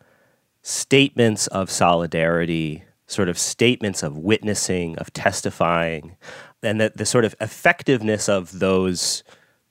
statements 0.60 1.46
of 1.46 1.70
solidarity, 1.70 2.84
sort 3.06 3.30
of 3.30 3.38
statements 3.38 4.02
of 4.02 4.18
witnessing, 4.18 4.94
of 4.98 5.10
testifying, 5.14 6.14
and 6.62 6.78
that 6.78 6.98
the 6.98 7.06
sort 7.06 7.24
of 7.24 7.34
effectiveness 7.40 8.28
of 8.28 8.58
those 8.58 9.24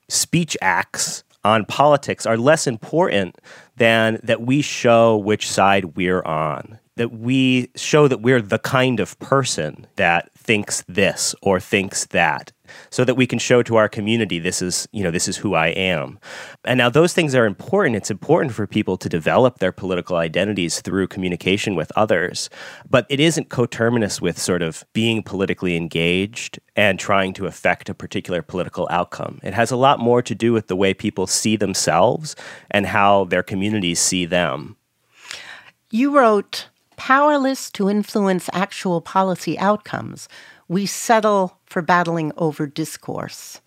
speech 0.10 0.58
acts 0.63 1.24
on 1.44 1.63
politics 1.65 2.25
are 2.25 2.38
less 2.38 2.65
important 2.65 3.38
than 3.75 4.20
that 4.24 4.41
we 4.41 4.63
show 4.63 5.15
which 5.15 5.48
side 5.48 5.96
we're 5.96 6.24
on 6.24 6.79
that 6.98 7.13
we 7.13 7.70
show 7.75 8.08
that 8.08 8.22
we're 8.22 8.42
the 8.42 8.60
kind 8.60 9.00
of 9.00 9.18
person 9.20 9.88
that 9.96 10.32
thinks 10.36 10.84
this 10.88 11.34
or 11.42 11.60
thinks 11.60 12.06
that 12.08 12.51
so 12.89 13.04
that 13.04 13.16
we 13.16 13.27
can 13.27 13.39
show 13.39 13.63
to 13.63 13.75
our 13.75 13.88
community 13.88 14.39
this 14.39 14.62
is 14.62 14.88
you 14.92 15.04
know 15.04 15.12
this 15.12 15.27
is 15.27 15.38
who 15.38 15.54
i 15.54 15.68
am. 15.68 16.20
And 16.66 16.77
now 16.77 16.89
those 16.89 17.13
things 17.13 17.36
are 17.36 17.46
important. 17.46 17.96
It's 17.96 18.12
important 18.12 18.54
for 18.54 18.68
people 18.68 18.98
to 18.98 19.10
develop 19.10 19.60
their 19.60 19.72
political 19.72 20.18
identities 20.18 20.82
through 20.82 21.08
communication 21.08 21.75
with 21.75 21.92
others. 21.96 22.50
But 22.89 23.06
it 23.10 23.20
isn't 23.20 23.50
coterminous 23.50 24.22
with 24.22 24.38
sort 24.38 24.62
of 24.62 24.84
being 24.94 25.24
politically 25.24 25.75
engaged 25.75 26.60
and 26.75 27.00
trying 27.00 27.34
to 27.34 27.46
affect 27.46 27.89
a 27.89 27.94
particular 27.94 28.42
political 28.42 28.88
outcome. 28.92 29.39
It 29.44 29.54
has 29.54 29.72
a 29.72 29.77
lot 29.77 30.00
more 30.00 30.22
to 30.22 30.36
do 30.36 30.54
with 30.54 30.68
the 30.68 30.75
way 30.75 30.94
people 30.94 31.27
see 31.27 31.56
themselves 31.56 32.36
and 32.72 32.86
how 32.86 33.25
their 33.25 33.44
communities 33.44 34.00
see 34.00 34.25
them. 34.25 34.77
You 35.89 36.16
wrote 36.16 36.68
powerless 36.98 37.72
to 37.72 37.89
influence 37.89 38.50
actual 38.54 39.00
policy 39.00 39.58
outcomes, 39.58 40.27
we 40.68 40.86
settle 40.86 41.58
for 41.66 41.82
battling 41.82 42.34
over 42.38 42.68
discourse. 42.68 43.62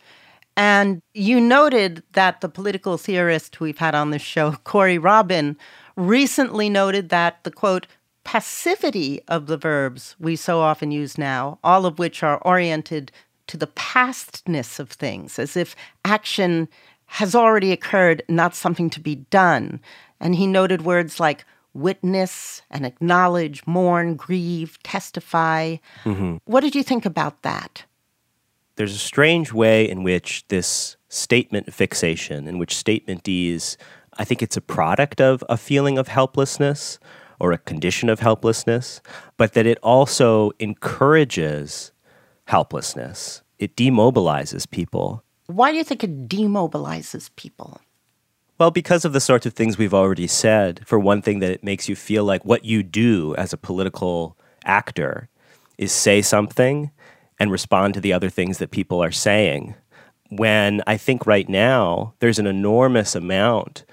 And 0.56 1.00
you 1.14 1.40
noted 1.40 2.02
that 2.12 2.42
the 2.42 2.49
political 2.49 2.99
theorist 2.99 3.60
we've 3.60 3.78
had 3.78 3.94
on 3.94 4.10
this 4.10 4.22
show, 4.22 4.52
Corey 4.64 4.99
Robin, 4.99 5.56
recently 5.96 6.68
noted 6.68 7.08
that 7.08 7.42
the 7.44 7.50
quote, 7.50 7.87
passivity 8.25 9.22
of 9.28 9.46
the 9.46 9.56
verbs 9.56 10.14
we 10.18 10.37
so 10.37 10.60
often 10.60 10.90
use 10.90 11.16
now, 11.16 11.58
all 11.64 11.87
of 11.87 11.99
which 11.99 12.22
are 12.22 12.38
oriented 12.42 13.10
to 13.46 13.56
the 13.56 13.66
pastness 13.68 14.78
of 14.78 14.90
things, 14.90 15.38
as 15.38 15.56
if 15.56 15.75
action 16.04 16.68
has 17.06 17.34
already 17.34 17.72
occurred, 17.72 18.22
not 18.28 18.54
something 18.54 18.90
to 18.90 19.00
be 19.00 19.16
done. 19.16 19.80
And 20.20 20.37
he 20.37 20.46
noted 20.46 20.82
words 20.82 21.18
like 21.18 21.44
witness 21.74 22.62
and 22.70 22.84
acknowledge, 22.84 23.66
mourn, 23.66 24.16
grieve, 24.16 24.78
testify. 24.82 25.76
Mm-hmm. 26.04 26.36
What 26.44 26.60
did 26.60 26.74
you 26.74 26.82
think 26.82 27.06
about 27.06 27.42
that? 27.42 27.84
There's 28.76 28.94
a 28.94 28.98
strange 28.98 29.52
way 29.52 29.88
in 29.88 30.02
which 30.02 30.46
this 30.48 30.96
statement 31.08 31.72
fixation, 31.72 32.48
in 32.48 32.58
which 32.58 32.74
statementese, 32.74 33.76
I 34.18 34.24
think 34.24 34.42
it's 34.42 34.56
a 34.56 34.62
product 34.62 35.20
of 35.20 35.44
a 35.48 35.56
feeling 35.56 35.98
of 35.98 36.08
helplessness 36.08 36.98
or 37.38 37.52
a 37.52 37.58
condition 37.58 38.08
of 38.08 38.20
helplessness, 38.20 39.00
but 39.36 39.54
that 39.54 39.66
it 39.66 39.78
also 39.82 40.52
encourages 40.58 41.92
helplessness. 42.44 43.42
It 43.58 43.76
demobilizes 43.76 44.68
people. 44.70 45.24
Why 45.46 45.72
do 45.72 45.78
you 45.78 45.84
think 45.84 46.04
it 46.04 46.28
demobilizes 46.28 47.30
people? 47.36 47.80
Well, 48.60 48.70
because 48.70 49.06
of 49.06 49.14
the 49.14 49.20
sorts 49.20 49.46
of 49.46 49.54
things 49.54 49.78
we've 49.78 49.94
already 49.94 50.26
said. 50.26 50.82
For 50.86 50.98
one 50.98 51.22
thing, 51.22 51.38
that 51.38 51.50
it 51.50 51.64
makes 51.64 51.88
you 51.88 51.96
feel 51.96 52.24
like 52.24 52.44
what 52.44 52.62
you 52.62 52.82
do 52.82 53.34
as 53.36 53.54
a 53.54 53.56
political 53.56 54.36
actor 54.66 55.30
is 55.78 55.92
say 55.92 56.20
something 56.20 56.90
and 57.38 57.50
respond 57.50 57.94
to 57.94 58.02
the 58.02 58.12
other 58.12 58.28
things 58.28 58.58
that 58.58 58.70
people 58.70 59.02
are 59.02 59.10
saying. 59.10 59.76
When 60.28 60.82
I 60.86 60.98
think 60.98 61.26
right 61.26 61.48
now 61.48 62.12
there's 62.18 62.38
an 62.38 62.46
enormous 62.46 63.14
amount 63.14 63.86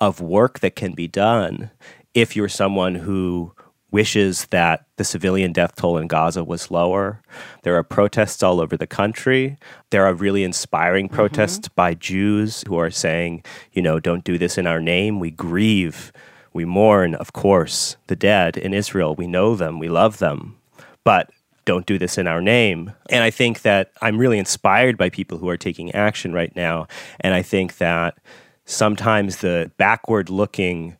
of 0.00 0.22
work 0.22 0.60
that 0.60 0.74
can 0.74 0.94
be 0.94 1.06
done 1.06 1.70
if 2.14 2.34
you're 2.34 2.48
someone 2.48 2.94
who 2.94 3.52
wishes 3.94 4.46
that 4.46 4.86
the 4.96 5.04
civilian 5.04 5.52
death 5.52 5.76
toll 5.76 5.96
in 5.98 6.08
Gaza 6.08 6.42
was 6.42 6.68
lower. 6.68 7.22
There 7.62 7.76
are 7.76 7.84
protests 7.84 8.42
all 8.42 8.60
over 8.60 8.76
the 8.76 8.88
country. 8.88 9.56
There 9.90 10.04
are 10.04 10.12
really 10.12 10.42
inspiring 10.42 11.06
mm-hmm. 11.06 11.14
protests 11.14 11.68
mm-hmm. 11.68 11.76
by 11.76 11.94
Jews 11.94 12.64
who 12.66 12.76
are 12.76 12.90
saying, 12.90 13.44
you 13.72 13.80
know, 13.80 14.00
don't 14.00 14.24
do 14.24 14.36
this 14.36 14.58
in 14.58 14.66
our 14.66 14.80
name. 14.80 15.20
We 15.20 15.30
grieve, 15.30 16.12
we 16.52 16.64
mourn, 16.64 17.14
of 17.14 17.32
course, 17.32 17.96
the 18.08 18.16
dead 18.16 18.56
in 18.56 18.74
Israel. 18.74 19.14
We 19.14 19.28
know 19.28 19.54
them, 19.54 19.78
we 19.78 19.88
love 19.88 20.18
them. 20.18 20.56
But 21.04 21.30
don't 21.64 21.86
do 21.86 21.96
this 21.96 22.18
in 22.18 22.26
our 22.26 22.42
name. 22.42 22.92
And 23.10 23.22
I 23.22 23.30
think 23.30 23.62
that 23.62 23.92
I'm 24.02 24.18
really 24.18 24.40
inspired 24.40 24.98
by 24.98 25.08
people 25.08 25.38
who 25.38 25.48
are 25.48 25.56
taking 25.56 25.92
action 25.92 26.32
right 26.32 26.54
now. 26.56 26.88
And 27.20 27.32
I 27.32 27.42
think 27.42 27.78
that 27.78 28.18
sometimes 28.64 29.36
the 29.36 29.70
backward 29.76 30.30
looking 30.30 30.96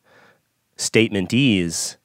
statement 0.76 1.30
statementese 1.30 1.96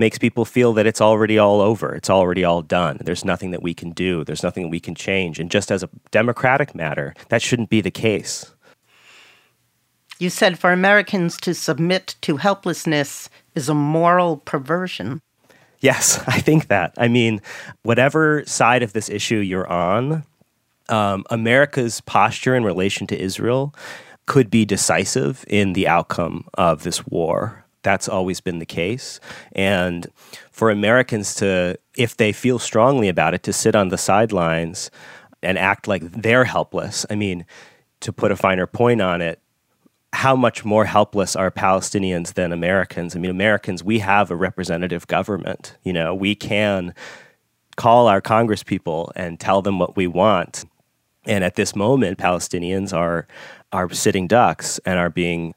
makes 0.00 0.18
people 0.18 0.44
feel 0.44 0.72
that 0.72 0.86
it's 0.86 1.00
already 1.00 1.38
all 1.38 1.60
over. 1.60 1.94
It's 1.94 2.10
already 2.10 2.42
all 2.42 2.62
done. 2.62 2.98
There's 3.00 3.24
nothing 3.24 3.52
that 3.52 3.62
we 3.62 3.74
can 3.74 3.92
do. 3.92 4.24
There's 4.24 4.42
nothing 4.42 4.64
that 4.64 4.70
we 4.70 4.80
can 4.80 4.96
change. 4.96 5.38
And 5.38 5.50
just 5.50 5.70
as 5.70 5.84
a 5.84 5.90
democratic 6.10 6.74
matter, 6.74 7.14
that 7.28 7.42
shouldn't 7.42 7.70
be 7.70 7.80
the 7.80 7.92
case. 7.92 8.52
You 10.18 10.28
said 10.28 10.58
for 10.58 10.72
Americans 10.72 11.36
to 11.38 11.54
submit 11.54 12.16
to 12.22 12.36
helplessness 12.38 13.30
is 13.54 13.68
a 13.68 13.74
moral 13.74 14.38
perversion. 14.38 15.22
Yes, 15.78 16.22
I 16.26 16.40
think 16.40 16.68
that. 16.68 16.92
I 16.98 17.08
mean, 17.08 17.40
whatever 17.82 18.44
side 18.46 18.82
of 18.82 18.92
this 18.92 19.08
issue 19.08 19.36
you're 19.36 19.70
on, 19.70 20.24
um, 20.88 21.24
America's 21.30 22.00
posture 22.00 22.54
in 22.54 22.64
relation 22.64 23.06
to 23.06 23.18
Israel 23.18 23.74
could 24.26 24.50
be 24.50 24.64
decisive 24.64 25.44
in 25.48 25.72
the 25.72 25.88
outcome 25.88 26.46
of 26.54 26.82
this 26.82 27.06
war. 27.06 27.64
That's 27.82 28.08
always 28.08 28.40
been 28.40 28.58
the 28.58 28.66
case. 28.66 29.20
And 29.52 30.06
for 30.50 30.70
Americans 30.70 31.34
to, 31.36 31.78
if 31.96 32.16
they 32.16 32.32
feel 32.32 32.58
strongly 32.58 33.08
about 33.08 33.34
it, 33.34 33.42
to 33.44 33.52
sit 33.52 33.74
on 33.74 33.88
the 33.88 33.98
sidelines 33.98 34.90
and 35.42 35.56
act 35.58 35.88
like 35.88 36.02
they're 36.02 36.44
helpless. 36.44 37.06
I 37.08 37.14
mean, 37.14 37.46
to 38.00 38.12
put 38.12 38.32
a 38.32 38.36
finer 38.36 38.66
point 38.66 39.00
on 39.00 39.20
it, 39.20 39.40
how 40.12 40.34
much 40.34 40.64
more 40.64 40.84
helpless 40.84 41.36
are 41.36 41.50
Palestinians 41.50 42.34
than 42.34 42.52
Americans? 42.52 43.14
I 43.14 43.20
mean, 43.20 43.30
Americans, 43.30 43.84
we 43.84 44.00
have 44.00 44.30
a 44.30 44.36
representative 44.36 45.06
government. 45.06 45.76
You 45.84 45.92
know, 45.92 46.14
we 46.14 46.34
can 46.34 46.94
call 47.76 48.08
our 48.08 48.20
congresspeople 48.20 49.12
and 49.14 49.38
tell 49.38 49.62
them 49.62 49.78
what 49.78 49.96
we 49.96 50.06
want. 50.06 50.64
And 51.26 51.44
at 51.44 51.54
this 51.54 51.76
moment, 51.76 52.18
Palestinians 52.18 52.92
are 52.96 53.26
are 53.72 53.88
sitting 53.90 54.26
ducks 54.26 54.80
and 54.84 54.98
are 54.98 55.10
being 55.10 55.54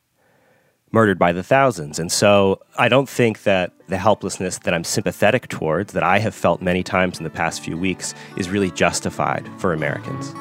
murdered 0.93 1.19
by 1.19 1.34
the 1.34 1.43
thousands. 1.43 1.99
And 1.99 2.12
so 2.12 2.62
I 2.77 2.88
don't 2.88 3.10
think 3.10 3.43
that 3.43 3.73
the 3.88 3.97
helplessness 3.97 4.60
that 4.60 4.73
I'm 4.73 4.84
sympathetic 4.84 5.49
towards, 5.49 5.91
that 5.93 6.03
I 6.03 6.19
have 6.19 6.34
felt 6.34 6.62
many 6.62 6.84
times 6.84 7.17
in 7.17 7.23
the 7.23 7.29
past 7.29 7.62
few 7.62 7.75
weeks, 7.75 8.13
is 8.38 8.49
really 8.49 8.71
justified 8.71 9.49
for 9.58 9.73
Americans. 9.73 10.34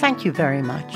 Thank 0.00 0.24
you 0.24 0.32
very 0.32 0.62
much. 0.62 0.92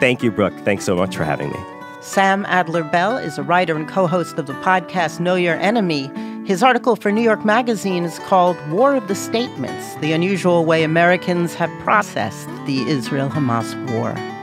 Thank 0.00 0.22
you, 0.22 0.32
Brooke. 0.32 0.54
Thanks 0.64 0.84
so 0.84 0.96
much 0.96 1.16
for 1.16 1.24
having 1.24 1.50
me. 1.50 1.58
Sam 2.00 2.44
Adler 2.46 2.82
Bell 2.82 3.16
is 3.16 3.38
a 3.38 3.42
writer 3.42 3.76
and 3.76 3.88
co 3.88 4.06
host 4.06 4.36
of 4.36 4.46
the 4.46 4.52
podcast 4.54 5.20
Know 5.20 5.36
Your 5.36 5.54
Enemy. 5.54 6.10
His 6.44 6.62
article 6.62 6.96
for 6.96 7.10
New 7.10 7.22
York 7.22 7.44
Magazine 7.44 8.04
is 8.04 8.18
called 8.18 8.56
War 8.68 8.94
of 8.96 9.08
the 9.08 9.14
Statements 9.14 9.94
The 10.02 10.12
Unusual 10.12 10.66
Way 10.66 10.82
Americans 10.82 11.54
Have 11.54 11.70
Processed 11.82 12.48
the 12.66 12.82
Israel 12.82 13.30
Hamas 13.30 13.74
War. 13.92 14.33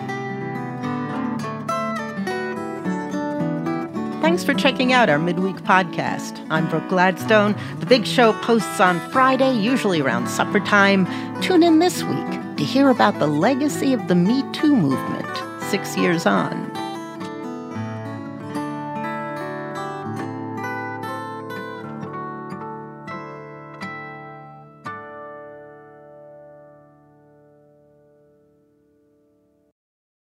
Thanks 4.41 4.59
for 4.59 4.59
checking 4.59 4.91
out 4.91 5.07
our 5.07 5.19
midweek 5.19 5.57
podcast. 5.57 6.43
I'm 6.49 6.67
Brooke 6.67 6.89
Gladstone. 6.89 7.55
The 7.79 7.85
big 7.85 8.07
show 8.07 8.33
posts 8.41 8.79
on 8.79 8.99
Friday, 9.11 9.53
usually 9.53 10.01
around 10.01 10.27
supper 10.27 10.59
time. 10.59 11.05
Tune 11.43 11.61
in 11.61 11.77
this 11.77 12.01
week 12.01 12.55
to 12.57 12.63
hear 12.63 12.89
about 12.89 13.19
the 13.19 13.27
legacy 13.27 13.93
of 13.93 14.07
the 14.07 14.15
Me 14.15 14.41
Too 14.51 14.75
movement 14.75 15.27
six 15.69 15.95
years 15.95 16.25
on. 16.25 16.71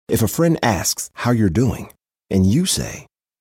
If 0.09 0.21
a 0.21 0.27
friend 0.27 0.59
asks 0.65 1.11
how 1.15 1.31
you're 1.31 1.49
doing, 1.49 1.93
and 2.29 2.45
you 2.45 2.67
say, 2.67 3.07